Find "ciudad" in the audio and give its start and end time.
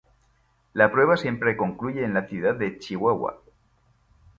2.27-2.55